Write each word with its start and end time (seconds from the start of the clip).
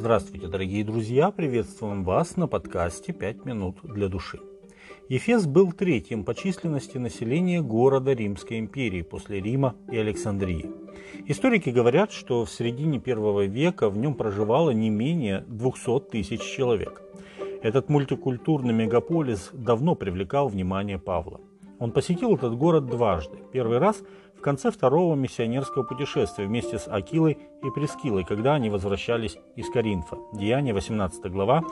Здравствуйте, 0.00 0.46
дорогие 0.46 0.82
друзья! 0.82 1.30
Приветствуем 1.30 2.04
вас 2.04 2.38
на 2.38 2.48
подкасте 2.48 3.12
«Пять 3.12 3.44
минут 3.44 3.76
для 3.82 4.08
души». 4.08 4.40
Ефес 5.10 5.44
был 5.44 5.72
третьим 5.72 6.24
по 6.24 6.34
численности 6.34 6.96
населения 6.96 7.60
города 7.60 8.14
Римской 8.14 8.60
империи 8.60 9.02
после 9.02 9.42
Рима 9.42 9.76
и 9.92 9.98
Александрии. 9.98 10.70
Историки 11.26 11.68
говорят, 11.68 12.12
что 12.12 12.46
в 12.46 12.50
середине 12.50 12.98
первого 12.98 13.44
века 13.44 13.90
в 13.90 13.98
нем 13.98 14.14
проживало 14.14 14.70
не 14.70 14.88
менее 14.88 15.44
200 15.48 16.00
тысяч 16.10 16.40
человек. 16.40 17.02
Этот 17.62 17.90
мультикультурный 17.90 18.72
мегаполис 18.72 19.50
давно 19.52 19.96
привлекал 19.96 20.48
внимание 20.48 20.98
Павла. 20.98 21.42
Он 21.80 21.92
посетил 21.92 22.36
этот 22.36 22.56
город 22.56 22.86
дважды. 22.86 23.38
Первый 23.52 23.78
раз 23.78 24.02
в 24.36 24.42
конце 24.42 24.70
второго 24.70 25.16
миссионерского 25.16 25.82
путешествия 25.82 26.46
вместе 26.46 26.78
с 26.78 26.86
Акилой 26.86 27.38
и 27.62 27.70
Прескилой, 27.74 28.24
когда 28.24 28.54
они 28.54 28.70
возвращались 28.70 29.38
из 29.56 29.68
Коринфа. 29.70 30.18
Деяние 30.34 30.74
18 30.74 31.32
глава 31.32 31.64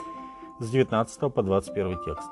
с 0.59 0.69
19 0.69 1.33
по 1.33 1.43
21 1.43 1.99
текст. 2.03 2.27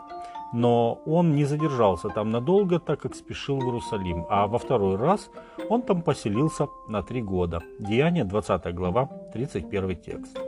Но 0.53 1.01
он 1.05 1.35
не 1.35 1.45
задержался 1.45 2.09
там 2.09 2.31
надолго, 2.31 2.79
так 2.79 3.01
как 3.01 3.15
спешил 3.15 3.59
в 3.59 3.65
Иерусалим, 3.65 4.25
а 4.29 4.47
во 4.47 4.57
второй 4.57 4.95
раз 4.95 5.29
он 5.69 5.81
там 5.81 6.01
поселился 6.01 6.67
на 6.87 7.03
три 7.03 7.21
года. 7.21 7.61
Деяние 7.79 8.23
20 8.23 8.73
глава, 8.73 9.09
31 9.33 9.95
текст. 9.97 10.39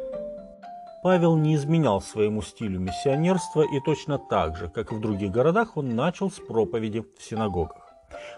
Павел 1.01 1.37
не 1.37 1.55
изменял 1.55 2.01
своему 2.01 2.41
стилю 2.41 2.79
миссионерства 2.79 3.61
и 3.61 3.79
точно 3.79 4.17
так 4.17 4.57
же, 4.57 4.67
как 4.67 4.91
и 4.91 4.95
в 4.95 4.99
других 4.99 5.31
городах, 5.31 5.77
он 5.77 5.95
начал 5.95 6.29
с 6.29 6.39
проповеди 6.39 7.05
в 7.17 7.23
синагогах. 7.23 7.93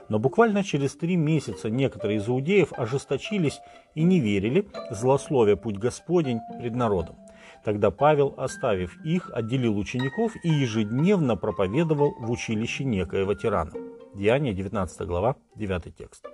Но 0.09 0.19
буквально 0.19 0.63
через 0.63 0.95
три 0.95 1.15
месяца 1.15 1.69
некоторые 1.71 2.17
из 2.17 2.27
иудеев 2.27 2.71
ожесточились 2.73 3.59
и 3.95 4.03
не 4.03 4.19
верили, 4.19 4.67
злословия 4.91 5.55
путь 5.55 5.77
Господень 5.77 6.39
пред 6.59 6.75
народом. 6.75 7.15
Тогда 7.63 7.89
Павел, 7.89 8.35
оставив 8.37 8.95
их, 9.03 9.31
отделил 9.33 9.77
учеников 9.77 10.33
и 10.43 10.49
ежедневно 10.49 11.35
проповедовал 11.37 12.13
в 12.19 12.29
училище 12.29 12.83
некоего 12.83 13.33
тирана. 13.33 13.71
Деяние, 14.13 14.53
19 14.53 15.07
глава, 15.07 15.37
9 15.55 15.95
текст. 15.95 16.27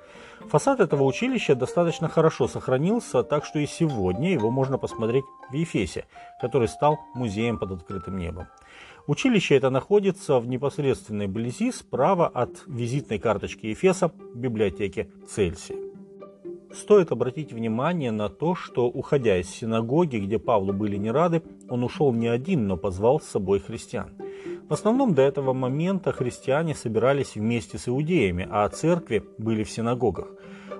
Фасад 0.47 0.79
этого 0.79 1.03
училища 1.03 1.53
достаточно 1.53 2.07
хорошо 2.07 2.47
сохранился, 2.47 3.21
так 3.21 3.45
что 3.45 3.59
и 3.59 3.67
сегодня 3.67 4.31
его 4.31 4.49
можно 4.49 4.79
посмотреть 4.79 5.25
в 5.51 5.53
Ефесе, 5.53 6.05
который 6.41 6.67
стал 6.67 6.97
музеем 7.13 7.59
под 7.59 7.71
открытым 7.71 8.17
небом. 8.17 8.47
Училище 9.05 9.55
это 9.55 9.69
находится 9.69 10.39
в 10.39 10.47
непосредственной 10.47 11.27
близи 11.27 11.71
справа 11.71 12.27
от 12.27 12.63
визитной 12.65 13.19
карточки 13.19 13.67
Ефеса 13.67 14.11
библиотеки 14.33 15.11
Цельсия. 15.29 15.77
Стоит 16.73 17.11
обратить 17.11 17.53
внимание 17.53 18.11
на 18.11 18.27
то, 18.27 18.55
что, 18.55 18.87
уходя 18.87 19.37
из 19.37 19.49
синагоги, 19.49 20.17
где 20.17 20.39
Павлу 20.39 20.73
были 20.73 20.97
не 20.97 21.11
рады, 21.11 21.41
он 21.69 21.83
ушел 21.83 22.11
не 22.11 22.27
один, 22.27 22.67
но 22.67 22.75
позвал 22.75 23.19
с 23.19 23.27
собой 23.27 23.59
христиан– 23.59 24.09
в 24.69 24.73
основном 24.73 25.13
до 25.13 25.21
этого 25.21 25.53
момента 25.53 26.11
христиане 26.11 26.75
собирались 26.75 27.35
вместе 27.35 27.77
с 27.77 27.87
иудеями, 27.87 28.47
а 28.49 28.67
церкви 28.67 29.23
были 29.37 29.63
в 29.63 29.71
синагогах. 29.71 30.27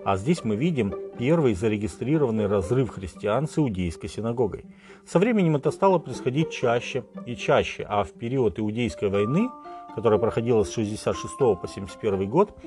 А 0.04 0.18
здесь 0.18 0.44
мы 0.44 0.56
видим 0.56 0.94
первый 1.18 1.54
зарегистрированный 1.54 2.48
разрыв 2.48 2.90
христиан 2.90 3.48
с 3.48 3.58
иудейской 3.58 4.10
синагогой. 4.10 4.66
Со 5.06 5.20
временем 5.20 5.56
это 5.56 5.72
стало 5.72 6.00
происходить 6.00 6.52
чаще 6.52 7.06
и 7.26 7.36
чаще, 7.36 7.86
а 7.88 8.04
в 8.04 8.12
период 8.12 8.60
Иудейской 8.60 9.10
войны, 9.10 9.50
которая 9.96 10.20
проходила 10.20 10.64
с 10.64 10.72
66 10.74 11.38
по 11.38 11.68
71 11.68 12.30
год, 12.30 12.58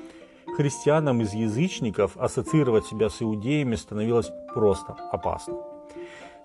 христианам 0.57 1.21
из 1.21 1.33
язычников 1.33 2.17
ассоциировать 2.17 2.85
себя 2.85 3.09
с 3.09 3.21
иудеями 3.21 3.75
становилось 3.75 4.31
просто 4.53 4.95
опасно. 5.11 5.70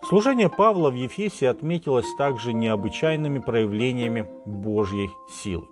Служение 0.08 0.48
Павла 0.48 0.90
в 0.90 0.94
Ефесе 0.94 1.48
отметилось 1.48 2.06
также 2.16 2.52
необычайными 2.52 3.40
проявлениями 3.40 4.28
Божьей 4.44 5.10
силы. 5.42 5.66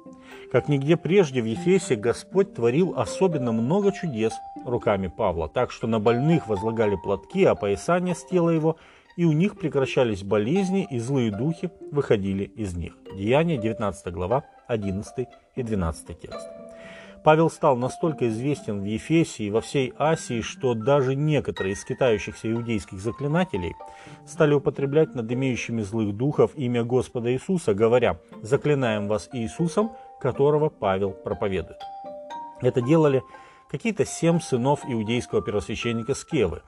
Как 0.50 0.68
нигде 0.68 0.96
прежде 0.96 1.40
в 1.40 1.44
Ефесе 1.44 1.94
Господь 1.94 2.52
творил 2.52 2.94
особенно 2.96 3.52
много 3.52 3.92
чудес 3.92 4.32
руками 4.66 5.06
Павла, 5.06 5.48
так 5.48 5.70
что 5.70 5.86
на 5.86 6.00
больных 6.00 6.48
возлагали 6.48 6.96
платки, 6.96 7.44
опоясания 7.44 8.14
с 8.14 8.24
тела 8.26 8.50
его, 8.50 8.76
и 9.16 9.24
у 9.24 9.30
них 9.30 9.56
прекращались 9.56 10.24
болезни, 10.24 10.84
и 10.90 10.98
злые 10.98 11.30
духи 11.30 11.70
выходили 11.92 12.42
из 12.42 12.74
них. 12.74 12.94
Деяние 13.16 13.56
19 13.56 14.12
глава, 14.12 14.42
11 14.66 15.28
и 15.54 15.62
12 15.62 16.20
текст. 16.20 16.63
Павел 17.24 17.48
стал 17.48 17.74
настолько 17.78 18.28
известен 18.28 18.82
в 18.82 18.84
Ефесе 18.84 19.44
и 19.44 19.50
во 19.50 19.62
всей 19.62 19.94
Асии, 19.96 20.42
что 20.42 20.74
даже 20.74 21.16
некоторые 21.16 21.72
из 21.72 21.80
скитающихся 21.80 22.52
иудейских 22.52 23.00
заклинателей 23.00 23.74
стали 24.26 24.52
употреблять 24.52 25.14
над 25.14 25.32
имеющими 25.32 25.80
злых 25.80 26.14
духов 26.14 26.50
имя 26.54 26.84
Господа 26.84 27.32
Иисуса, 27.32 27.72
говоря 27.72 28.20
«Заклинаем 28.42 29.08
вас 29.08 29.30
Иисусом, 29.32 29.92
которого 30.20 30.68
Павел 30.68 31.12
проповедует». 31.12 31.78
Это 32.60 32.82
делали 32.82 33.22
какие-то 33.70 34.04
семь 34.04 34.38
сынов 34.38 34.80
иудейского 34.86 35.40
первосвященника 35.40 36.14
Скевы. 36.14 36.60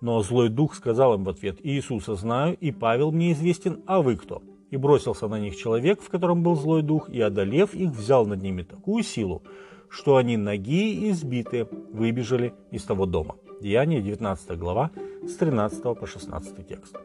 Но 0.00 0.20
злой 0.22 0.48
дух 0.48 0.74
сказал 0.74 1.14
им 1.14 1.22
в 1.22 1.28
ответ 1.28 1.58
«Иисуса 1.62 2.16
знаю, 2.16 2.56
и 2.56 2.72
Павел 2.72 3.12
мне 3.12 3.30
известен, 3.30 3.84
а 3.86 4.02
вы 4.02 4.16
кто?» 4.16 4.42
И 4.70 4.76
бросился 4.76 5.28
на 5.28 5.38
них 5.38 5.56
человек, 5.56 6.02
в 6.02 6.10
котором 6.10 6.42
был 6.42 6.56
злой 6.56 6.82
дух, 6.82 7.08
и, 7.08 7.20
одолев 7.20 7.74
их, 7.74 7.90
взял 7.90 8.26
над 8.26 8.42
ними 8.42 8.62
такую 8.62 9.04
силу, 9.04 9.42
что 9.90 10.16
они 10.16 10.36
ноги 10.36 10.94
и 10.94 11.10
избитые 11.10 11.68
выбежали 11.92 12.54
из 12.70 12.84
того 12.84 13.06
дома. 13.06 13.36
Деяние 13.60 14.00
19 14.00 14.58
глава 14.58 14.90
с 15.26 15.34
13 15.34 15.82
по 15.82 16.06
16 16.06 16.66
текст. 16.66 16.96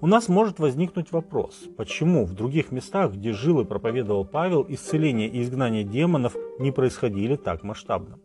У 0.00 0.06
нас 0.06 0.28
может 0.28 0.58
возникнуть 0.58 1.12
вопрос, 1.12 1.64
почему 1.76 2.24
в 2.24 2.32
других 2.32 2.72
местах, 2.72 3.12
где 3.12 3.32
жил 3.32 3.60
и 3.60 3.66
проповедовал 3.66 4.24
Павел, 4.24 4.64
исцеление 4.66 5.28
и 5.28 5.42
изгнание 5.42 5.84
демонов 5.84 6.34
не 6.58 6.72
происходили 6.72 7.36
так 7.36 7.62
масштабно. 7.62 8.18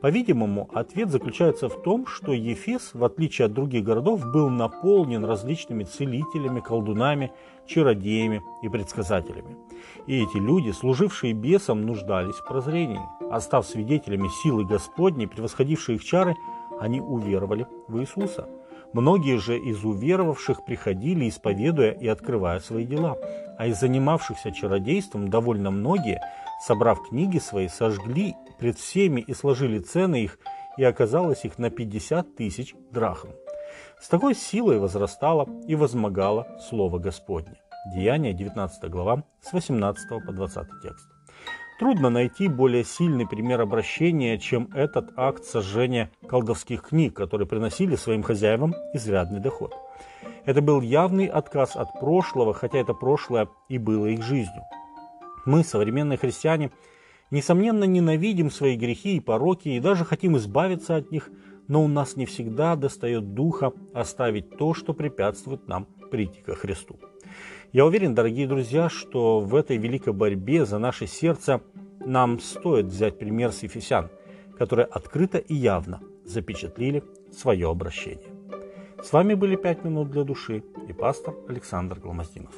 По-видимому, 0.00 0.70
ответ 0.72 1.10
заключается 1.10 1.68
в 1.68 1.82
том, 1.82 2.06
что 2.06 2.32
Ефес, 2.32 2.92
в 2.94 3.04
отличие 3.04 3.46
от 3.46 3.52
других 3.52 3.84
городов, 3.84 4.24
был 4.32 4.48
наполнен 4.48 5.24
различными 5.24 5.84
целителями, 5.84 6.60
колдунами, 6.60 7.32
чародеями 7.66 8.42
и 8.62 8.68
предсказателями. 8.68 9.56
И 10.06 10.22
эти 10.22 10.38
люди, 10.38 10.70
служившие 10.70 11.34
бесам, 11.34 11.84
нуждались 11.84 12.36
в 12.36 12.46
прозрении. 12.46 13.00
А 13.30 13.40
свидетелями 13.40 14.28
силы 14.42 14.64
Господней, 14.64 15.28
превосходившей 15.28 15.96
их 15.96 16.04
чары, 16.04 16.34
они 16.80 17.00
уверовали 17.00 17.66
в 17.86 18.00
Иисуса. 18.00 18.48
Многие 18.92 19.38
же 19.38 19.56
из 19.56 19.84
уверовавших 19.84 20.64
приходили, 20.64 21.28
исповедуя 21.28 21.92
и 21.92 22.08
открывая 22.08 22.58
свои 22.58 22.84
дела. 22.84 23.16
А 23.56 23.66
из 23.66 23.78
занимавшихся 23.78 24.52
чародейством 24.52 25.28
довольно 25.28 25.70
многие, 25.70 26.20
собрав 26.66 27.08
книги 27.08 27.38
свои, 27.38 27.68
сожгли 27.68 28.34
пред 28.58 28.78
всеми 28.78 29.20
и 29.20 29.32
сложили 29.32 29.78
цены 29.78 30.24
их, 30.24 30.38
и 30.76 30.84
оказалось 30.84 31.44
их 31.44 31.58
на 31.58 31.70
50 31.70 32.34
тысяч 32.36 32.74
драхм. 32.90 33.28
С 34.00 34.08
такой 34.08 34.34
силой 34.34 34.78
возрастало 34.78 35.48
и 35.66 35.74
возмогало 35.74 36.46
Слово 36.68 36.98
Господне. 36.98 37.60
Деяние 37.94 38.32
19 38.32 38.90
глава 38.90 39.24
с 39.40 39.52
18 39.52 40.26
по 40.26 40.32
20 40.32 40.66
текст. 40.82 41.19
Трудно 41.80 42.10
найти 42.10 42.46
более 42.46 42.84
сильный 42.84 43.26
пример 43.26 43.62
обращения, 43.62 44.36
чем 44.36 44.68
этот 44.74 45.12
акт 45.16 45.44
сожжения 45.44 46.10
колдовских 46.28 46.82
книг, 46.82 47.16
которые 47.16 47.48
приносили 47.48 47.96
своим 47.96 48.22
хозяевам 48.22 48.74
изрядный 48.92 49.40
доход. 49.40 49.74
Это 50.44 50.60
был 50.60 50.82
явный 50.82 51.24
отказ 51.24 51.76
от 51.76 51.98
прошлого, 51.98 52.52
хотя 52.52 52.76
это 52.76 52.92
прошлое 52.92 53.48
и 53.70 53.78
было 53.78 54.08
их 54.08 54.22
жизнью. 54.22 54.62
Мы, 55.46 55.64
современные 55.64 56.18
христиане, 56.18 56.70
несомненно 57.30 57.84
ненавидим 57.84 58.50
свои 58.50 58.76
грехи 58.76 59.16
и 59.16 59.20
пороки 59.20 59.70
и 59.70 59.80
даже 59.80 60.04
хотим 60.04 60.36
избавиться 60.36 60.96
от 60.96 61.10
них, 61.10 61.30
но 61.66 61.82
у 61.82 61.88
нас 61.88 62.14
не 62.14 62.26
всегда 62.26 62.76
достает 62.76 63.32
духа 63.32 63.72
оставить 63.94 64.58
то, 64.58 64.74
что 64.74 64.92
препятствует 64.92 65.66
нам 65.66 65.86
прийти 66.10 66.42
ко 66.42 66.54
Христу. 66.54 67.00
Я 67.72 67.86
уверен, 67.86 68.16
дорогие 68.16 68.48
друзья, 68.48 68.88
что 68.88 69.38
в 69.38 69.54
этой 69.54 69.76
великой 69.76 70.12
борьбе 70.12 70.66
за 70.66 70.78
наше 70.78 71.06
сердце 71.06 71.60
нам 72.00 72.40
стоит 72.40 72.86
взять 72.86 73.16
пример 73.16 73.52
с 73.52 73.62
Ефесян, 73.62 74.10
которые 74.58 74.86
открыто 74.86 75.38
и 75.38 75.54
явно 75.54 76.00
запечатлели 76.24 77.04
свое 77.32 77.70
обращение. 77.70 78.28
С 79.04 79.12
вами 79.12 79.34
были 79.34 79.54
«Пять 79.54 79.84
минут 79.84 80.10
для 80.10 80.24
души» 80.24 80.64
и 80.88 80.92
пастор 80.92 81.36
Александр 81.48 82.00
Гломоздинов. 82.00 82.54